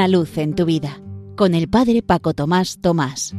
Una 0.00 0.08
luz 0.08 0.38
en 0.38 0.54
tu 0.54 0.64
vida 0.64 0.98
con 1.36 1.54
el 1.54 1.68
Padre 1.68 2.00
Paco 2.00 2.32
Tomás 2.32 2.78
Tomás. 2.80 3.34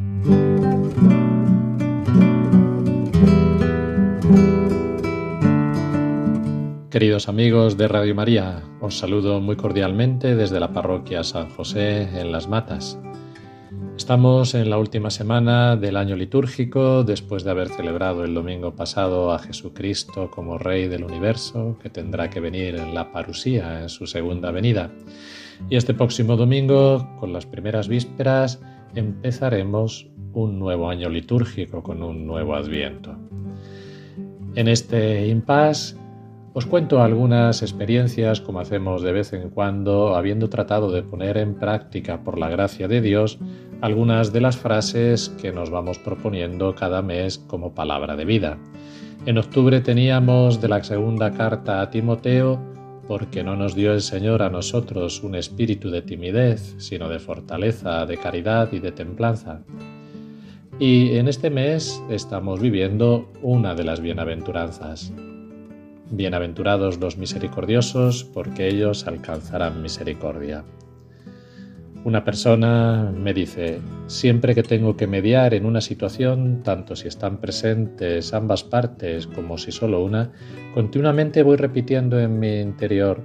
Queridos 6.92 7.28
amigos 7.28 7.78
de 7.78 7.87
Radio 7.87 8.13
María, 8.13 8.62
os 8.79 8.96
saludo 8.96 9.40
muy 9.40 9.55
cordialmente 9.55 10.36
desde 10.36 10.60
la 10.60 10.72
parroquia 10.72 11.24
San 11.24 11.50
José 11.50 12.04
en 12.22 12.32
Las 12.32 12.47
Matas. 12.47 13.00
Estamos 14.12 14.56
en 14.56 14.70
la 14.70 14.78
última 14.78 15.10
semana 15.10 15.78
del 15.78 15.96
año 15.96 16.18
litúrgico, 16.18 17.05
después 17.05 17.46
de 17.46 17.52
haber 17.52 17.70
celebrado 17.70 18.26
el 18.26 18.34
domingo 18.34 18.76
pasado 18.76 19.32
a 19.32 19.40
Jesucristo 19.40 20.30
como 20.30 20.58
Rey 20.58 20.90
del 20.90 21.05
universo, 21.05 21.78
que 21.82 21.90
tendrá 21.90 22.30
que 22.30 22.42
venir 22.42 22.76
en 22.76 22.94
la 22.94 23.14
parusía 23.14 23.82
en 23.82 23.88
su 23.88 24.08
segunda 24.08 24.52
venida. 24.52 24.92
Y 25.70 25.78
este 25.78 25.94
próximo 25.94 26.36
domingo, 26.36 27.08
con 27.22 27.32
las 27.32 27.46
primeras 27.46 27.88
vísperas, 27.88 28.62
empezaremos 28.96 30.10
un 30.34 30.60
nuevo 30.60 30.90
año 30.90 31.08
litúrgico 31.08 31.82
con 31.82 32.04
un 32.04 32.28
nuevo 32.28 32.54
adviento. 32.55 33.16
En 34.55 34.68
este 34.68 35.26
impasse 35.28 35.96
os 36.54 36.66
cuento 36.66 37.02
algunas 37.02 37.62
experiencias 37.62 38.41
como 38.41 38.60
hacemos 38.60 39.04
de 39.04 39.14
vez 39.14 39.32
en 39.32 39.52
cuando, 39.52 40.18
habiendo 40.18 40.50
tratado 40.50 40.91
de 40.91 41.02
poner 41.02 41.38
en 41.38 41.55
práctica 41.55 42.26
por 42.26 42.38
la 42.38 42.50
gracia 42.50 42.90
de 42.90 43.00
Dios 43.00 43.40
algunas 43.81 44.31
de 44.31 44.41
las 44.41 44.58
frases 44.58 45.30
que 45.41 45.52
nos 45.52 45.70
vamos 45.70 45.98
proponiendo 45.98 46.76
cada 46.76 47.02
mes 47.02 47.40
como 47.40 47.73
palabra 47.73 48.16
de 48.16 48.26
vida. 48.26 48.57
En 49.26 49.38
octubre 49.38 49.81
teníamos 49.81 50.62
de 50.62 50.67
la 50.67 50.84
segunda 50.84 51.31
carta 51.31 51.81
a 51.81 51.90
Timoteo, 51.90 52.59
porque 53.07 53.44
no 53.44 53.55
nos 53.55 53.76
dio 53.76 53.94
el 53.94 54.02
Señor 54.02 54.44
a 54.44 54.49
nosotros 54.49 55.23
un 55.23 55.35
espíritu 55.35 55.90
de 55.90 56.01
timidez, 56.01 56.76
sino 56.77 57.10
de 57.10 57.20
fortaleza, 57.20 58.05
de 58.05 58.18
caridad 58.18 58.71
y 58.71 58.79
de 58.79 58.91
templanza. 58.91 59.62
Y 60.79 61.18
en 61.18 61.27
este 61.27 61.49
mes 61.49 62.01
estamos 62.10 62.60
viviendo 62.60 63.29
una 63.41 63.76
de 63.76 63.84
las 63.84 63.99
bienaventuranzas, 63.99 65.11
Bienaventurados 66.13 66.99
los 66.99 67.17
misericordiosos, 67.17 68.25
porque 68.25 68.67
ellos 68.67 69.07
alcanzarán 69.07 69.81
misericordia. 69.81 70.66
Una 72.03 72.23
persona 72.23 73.13
me 73.16 73.31
dice, 73.31 73.80
siempre 74.07 74.55
que 74.55 74.63
tengo 74.63 74.97
que 74.97 75.05
mediar 75.05 75.53
en 75.53 75.67
una 75.67 75.81
situación, 75.81 76.63
tanto 76.63 76.95
si 76.95 77.07
están 77.07 77.39
presentes 77.39 78.33
ambas 78.33 78.63
partes 78.63 79.27
como 79.27 79.59
si 79.59 79.71
solo 79.71 80.03
una, 80.03 80.31
continuamente 80.73 81.44
voy 81.44 81.57
repitiendo 81.57 82.19
en 82.19 82.39
mi 82.39 82.59
interior, 82.59 83.23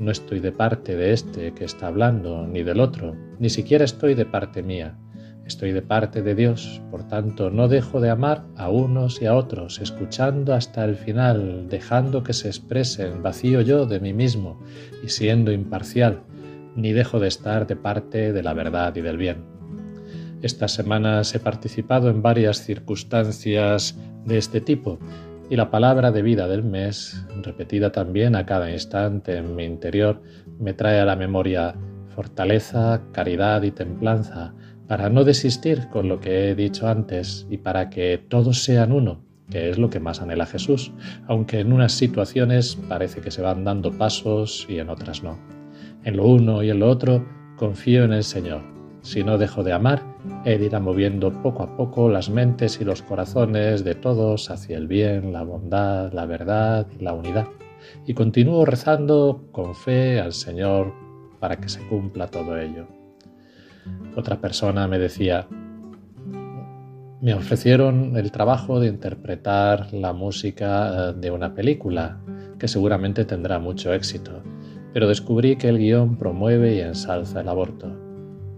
no 0.00 0.10
estoy 0.10 0.40
de 0.40 0.50
parte 0.50 0.96
de 0.96 1.12
este 1.12 1.54
que 1.54 1.64
está 1.64 1.86
hablando, 1.86 2.48
ni 2.48 2.64
del 2.64 2.80
otro, 2.80 3.14
ni 3.38 3.48
siquiera 3.48 3.84
estoy 3.84 4.14
de 4.14 4.26
parte 4.26 4.60
mía. 4.60 4.98
Estoy 5.46 5.70
de 5.70 5.82
parte 5.82 6.22
de 6.22 6.34
Dios, 6.34 6.82
por 6.90 7.06
tanto 7.06 7.50
no 7.50 7.68
dejo 7.68 8.00
de 8.00 8.10
amar 8.10 8.44
a 8.56 8.68
unos 8.68 9.22
y 9.22 9.26
a 9.26 9.36
otros, 9.36 9.80
escuchando 9.80 10.52
hasta 10.52 10.84
el 10.84 10.96
final, 10.96 11.68
dejando 11.68 12.24
que 12.24 12.32
se 12.32 12.48
expresen, 12.48 13.22
vacío 13.22 13.60
yo 13.60 13.86
de 13.86 14.00
mí 14.00 14.12
mismo 14.12 14.60
y 15.04 15.08
siendo 15.08 15.52
imparcial, 15.52 16.24
ni 16.76 16.92
dejo 16.92 17.18
de 17.18 17.28
estar 17.28 17.66
de 17.66 17.74
parte 17.76 18.32
de 18.32 18.42
la 18.42 18.54
verdad 18.54 18.94
y 18.94 19.00
del 19.00 19.16
bien. 19.16 19.44
Estas 20.42 20.72
semanas 20.72 21.34
he 21.34 21.40
participado 21.40 22.10
en 22.10 22.22
varias 22.22 22.58
circunstancias 22.58 23.98
de 24.24 24.38
este 24.38 24.60
tipo 24.60 24.98
y 25.48 25.56
la 25.56 25.70
palabra 25.70 26.12
de 26.12 26.22
vida 26.22 26.48
del 26.48 26.62
mes, 26.64 27.24
repetida 27.42 27.92
también 27.92 28.36
a 28.36 28.46
cada 28.46 28.70
instante 28.70 29.36
en 29.36 29.54
mi 29.54 29.64
interior, 29.64 30.20
me 30.58 30.74
trae 30.74 31.00
a 31.00 31.04
la 31.04 31.16
memoria 31.16 31.74
fortaleza, 32.14 33.02
caridad 33.12 33.62
y 33.62 33.70
templanza, 33.70 34.54
para 34.88 35.08
no 35.08 35.24
desistir 35.24 35.88
con 35.88 36.08
lo 36.08 36.20
que 36.20 36.50
he 36.50 36.54
dicho 36.54 36.88
antes 36.88 37.46
y 37.50 37.58
para 37.58 37.90
que 37.90 38.18
todos 38.18 38.64
sean 38.64 38.92
uno, 38.92 39.22
que 39.50 39.70
es 39.70 39.78
lo 39.78 39.90
que 39.90 40.00
más 40.00 40.20
anhela 40.20 40.46
Jesús, 40.46 40.92
aunque 41.28 41.60
en 41.60 41.72
unas 41.72 41.92
situaciones 41.92 42.76
parece 42.88 43.20
que 43.20 43.30
se 43.30 43.42
van 43.42 43.64
dando 43.64 43.92
pasos 43.92 44.66
y 44.68 44.78
en 44.78 44.90
otras 44.90 45.22
no. 45.22 45.38
En 46.06 46.16
lo 46.18 46.28
uno 46.28 46.62
y 46.62 46.70
en 46.70 46.78
lo 46.78 46.88
otro 46.88 47.26
confío 47.56 48.04
en 48.04 48.12
el 48.12 48.22
Señor. 48.22 48.62
Si 49.02 49.24
no 49.24 49.38
dejo 49.38 49.64
de 49.64 49.72
amar, 49.72 50.04
Él 50.44 50.62
irá 50.62 50.78
moviendo 50.78 51.32
poco 51.42 51.64
a 51.64 51.76
poco 51.76 52.08
las 52.08 52.30
mentes 52.30 52.80
y 52.80 52.84
los 52.84 53.02
corazones 53.02 53.82
de 53.82 53.96
todos 53.96 54.48
hacia 54.48 54.76
el 54.76 54.86
bien, 54.86 55.32
la 55.32 55.42
bondad, 55.42 56.12
la 56.12 56.24
verdad 56.24 56.86
y 56.96 57.02
la 57.02 57.12
unidad. 57.12 57.48
Y 58.06 58.14
continúo 58.14 58.64
rezando 58.64 59.48
con 59.50 59.74
fe 59.74 60.20
al 60.20 60.32
Señor 60.32 60.94
para 61.40 61.56
que 61.56 61.68
se 61.68 61.84
cumpla 61.88 62.28
todo 62.28 62.56
ello. 62.56 62.86
Otra 64.14 64.40
persona 64.40 64.86
me 64.86 65.00
decía, 65.00 65.48
me 67.20 67.34
ofrecieron 67.34 68.16
el 68.16 68.30
trabajo 68.30 68.78
de 68.78 68.86
interpretar 68.86 69.92
la 69.92 70.12
música 70.12 71.10
eh, 71.10 71.14
de 71.16 71.32
una 71.32 71.52
película, 71.52 72.20
que 72.60 72.68
seguramente 72.68 73.24
tendrá 73.24 73.58
mucho 73.58 73.92
éxito, 73.92 74.40
pero 74.96 75.08
descubrí 75.08 75.56
que 75.56 75.68
el 75.68 75.76
guion 75.76 76.16
promueve 76.16 76.74
y 76.74 76.80
ensalza 76.80 77.42
el 77.42 77.50
aborto. 77.50 77.94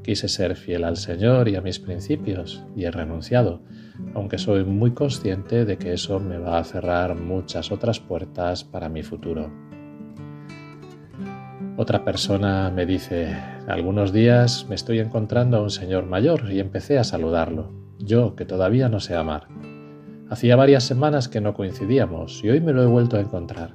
Quise 0.05 0.29
ser 0.29 0.55
fiel 0.55 0.85
al 0.85 0.97
Señor 0.97 1.49
y 1.49 1.57
a 1.57 1.61
mis 1.61 1.81
principios, 1.81 2.63
y 2.77 2.85
he 2.85 2.93
renunciado, 2.93 3.61
aunque 4.15 4.39
soy 4.39 4.63
muy 4.63 4.93
consciente 4.93 5.65
de 5.65 5.79
que 5.79 5.93
eso 5.93 6.21
me 6.21 6.39
va 6.39 6.59
a 6.59 6.63
cerrar 6.63 7.17
muchas 7.17 7.73
otras 7.73 7.99
puertas 7.99 8.63
para 8.63 8.89
mi 8.89 9.03
futuro. 9.03 9.51
Otra 11.77 12.05
persona 12.05 12.71
me 12.71 12.87
dice, 12.87 13.35
algunos 13.67 14.13
días 14.13 14.65
me 14.69 14.77
estoy 14.77 15.01
encontrando 15.01 15.57
a 15.57 15.63
un 15.63 15.71
señor 15.71 16.07
mayor 16.07 16.53
y 16.53 16.61
empecé 16.61 17.01
a 17.01 17.05
saludarlo, 17.05 17.73
yo 17.99 18.37
que 18.37 18.45
todavía 18.45 18.89
no 18.89 19.01
sé 19.01 19.17
amar. 19.17 19.49
Hacía 20.31 20.55
varias 20.55 20.85
semanas 20.85 21.27
que 21.27 21.41
no 21.41 21.55
coincidíamos 21.55 22.45
y 22.45 22.51
hoy 22.51 22.61
me 22.61 22.73
lo 22.73 22.85
he 22.85 22.87
vuelto 22.87 23.17
a 23.17 23.21
encontrar. 23.23 23.75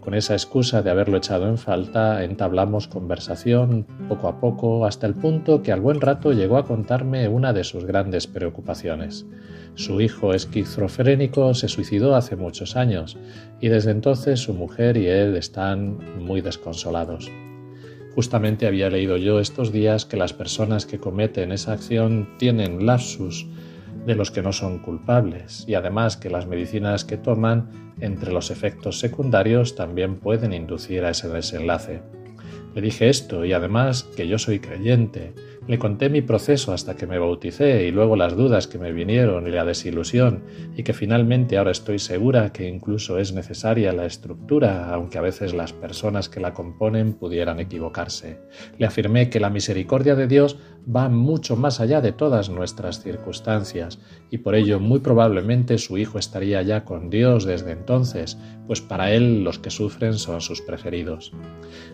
Con 0.00 0.14
esa 0.14 0.32
excusa 0.32 0.80
de 0.80 0.90
haberlo 0.90 1.18
echado 1.18 1.46
en 1.46 1.58
falta, 1.58 2.24
entablamos 2.24 2.88
conversación 2.88 3.86
poco 4.08 4.28
a 4.28 4.40
poco 4.40 4.86
hasta 4.86 5.06
el 5.06 5.14
punto 5.14 5.62
que 5.62 5.72
al 5.72 5.82
buen 5.82 6.00
rato 6.00 6.32
llegó 6.32 6.56
a 6.56 6.64
contarme 6.64 7.28
una 7.28 7.52
de 7.52 7.64
sus 7.64 7.84
grandes 7.84 8.26
preocupaciones. 8.26 9.26
Su 9.74 10.00
hijo 10.00 10.32
esquizofrénico 10.32 11.52
se 11.52 11.68
suicidó 11.68 12.16
hace 12.16 12.34
muchos 12.34 12.76
años 12.76 13.18
y 13.60 13.68
desde 13.68 13.90
entonces 13.90 14.40
su 14.40 14.54
mujer 14.54 14.96
y 14.96 15.06
él 15.06 15.36
están 15.36 15.98
muy 16.18 16.40
desconsolados. 16.40 17.30
Justamente 18.14 18.66
había 18.66 18.88
leído 18.88 19.18
yo 19.18 19.38
estos 19.38 19.70
días 19.70 20.06
que 20.06 20.16
las 20.16 20.32
personas 20.32 20.86
que 20.86 20.98
cometen 20.98 21.52
esa 21.52 21.72
acción 21.72 22.26
tienen 22.38 22.86
lapsus 22.86 23.46
de 24.06 24.14
los 24.14 24.30
que 24.30 24.42
no 24.42 24.52
son 24.52 24.78
culpables 24.78 25.64
y 25.66 25.74
además 25.74 26.16
que 26.16 26.30
las 26.30 26.46
medicinas 26.46 27.04
que 27.04 27.16
toman 27.16 27.94
entre 28.00 28.32
los 28.32 28.50
efectos 28.50 28.98
secundarios 28.98 29.74
también 29.74 30.16
pueden 30.16 30.52
inducir 30.52 31.04
a 31.04 31.10
ese 31.10 31.28
desenlace. 31.28 32.02
Le 32.74 32.80
dije 32.80 33.08
esto 33.08 33.44
y 33.44 33.52
además 33.52 34.04
que 34.16 34.28
yo 34.28 34.38
soy 34.38 34.60
creyente 34.60 35.34
le 35.70 35.78
conté 35.78 36.10
mi 36.10 36.20
proceso 36.20 36.72
hasta 36.72 36.96
que 36.96 37.06
me 37.06 37.20
bauticé 37.20 37.86
y 37.86 37.92
luego 37.92 38.16
las 38.16 38.36
dudas 38.36 38.66
que 38.66 38.76
me 38.76 38.90
vinieron 38.90 39.46
y 39.46 39.52
la 39.52 39.64
desilusión 39.64 40.42
y 40.76 40.82
que 40.82 40.92
finalmente 40.92 41.58
ahora 41.58 41.70
estoy 41.70 42.00
segura 42.00 42.52
que 42.52 42.66
incluso 42.66 43.18
es 43.18 43.32
necesaria 43.32 43.92
la 43.92 44.04
estructura, 44.04 44.92
aunque 44.92 45.18
a 45.18 45.20
veces 45.20 45.54
las 45.54 45.72
personas 45.72 46.28
que 46.28 46.40
la 46.40 46.54
componen 46.54 47.12
pudieran 47.12 47.60
equivocarse. 47.60 48.40
Le 48.78 48.86
afirmé 48.86 49.30
que 49.30 49.38
la 49.38 49.48
misericordia 49.48 50.16
de 50.16 50.26
Dios 50.26 50.58
va 50.84 51.08
mucho 51.08 51.54
más 51.54 51.78
allá 51.78 52.00
de 52.00 52.10
todas 52.10 52.50
nuestras 52.50 53.00
circunstancias 53.00 54.00
y 54.28 54.38
por 54.38 54.56
ello 54.56 54.80
muy 54.80 54.98
probablemente 54.98 55.78
su 55.78 55.98
hijo 55.98 56.18
estaría 56.18 56.62
ya 56.62 56.84
con 56.84 57.10
Dios 57.10 57.44
desde 57.44 57.70
entonces, 57.70 58.38
pues 58.66 58.80
para 58.80 59.12
él 59.12 59.44
los 59.44 59.60
que 59.60 59.70
sufren 59.70 60.14
son 60.14 60.40
sus 60.40 60.62
preferidos. 60.62 61.32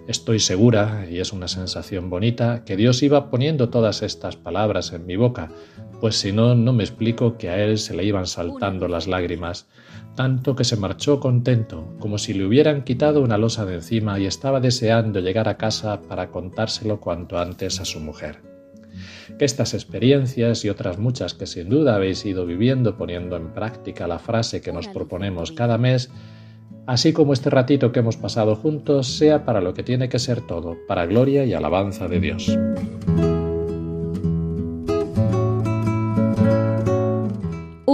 Estoy 0.09 0.39
segura, 0.39 1.07
y 1.11 1.19
es 1.19 1.33
una 1.33 1.49
sensación 1.49 2.11
bonita, 2.11 2.65
que 2.65 2.77
Dios 2.77 3.03
iba 3.03 3.31
poniendo 3.67 3.71
todas 3.71 4.03
estas 4.03 4.37
palabras 4.37 4.93
en 4.93 5.07
mi 5.07 5.17
boca, 5.17 5.49
pues 6.01 6.17
si 6.17 6.33
no, 6.33 6.55
no 6.55 6.73
me 6.73 6.85
explico 6.85 7.37
que 7.37 7.49
a 7.49 7.63
él 7.63 7.79
se 7.79 7.95
le 7.95 8.05
iban 8.05 8.27
saltando 8.27 8.89
las 8.89 9.07
lágrimas, 9.07 9.67
tanto 10.15 10.55
que 10.55 10.65
se 10.65 10.77
marchó 10.77 11.21
contento, 11.21 11.95
como 11.99 12.19
si 12.19 12.33
le 12.35 12.45
hubieran 12.45 12.85
quitado 12.85 13.23
una 13.23 13.39
losa 13.39 13.65
de 13.65 13.75
encima 13.75 14.19
y 14.19 14.27
estaba 14.27 14.61
deseando 14.61 15.21
llegar 15.21 15.49
a 15.49 15.57
casa 15.57 16.01
para 16.03 16.31
contárselo 16.31 17.01
cuanto 17.01 17.39
antes 17.39 17.81
a 17.81 17.85
su 17.85 18.01
mujer. 18.01 18.41
Que 19.39 19.45
estas 19.45 19.75
experiencias 19.75 20.65
y 20.65 20.71
otras 20.71 20.99
muchas 20.99 21.35
que 21.35 21.47
sin 21.47 21.69
duda 21.69 21.97
habéis 21.97 22.25
ido 22.25 22.47
viviendo 22.47 22.97
poniendo 22.97 23.37
en 23.37 23.53
práctica 23.53 24.07
la 24.07 24.19
frase 24.19 24.61
que 24.61 24.73
nos 24.73 24.89
proponemos 24.89 25.53
cada 25.53 25.77
mes, 25.77 26.11
así 26.87 27.13
como 27.13 27.33
este 27.33 27.51
ratito 27.51 27.93
que 27.93 28.01
hemos 28.01 28.17
pasado 28.17 28.57
juntos, 28.57 29.07
sea 29.07 29.45
para 29.45 29.61
lo 29.61 29.75
que 29.75 29.83
tiene 29.83 30.09
que 30.09 30.19
ser 30.19 30.41
todo, 30.41 30.77
para 30.87 31.07
gloria 31.07 31.45
y 31.45 31.53
alabanza 31.53 32.09
de 32.09 32.21
Dios. 32.21 32.57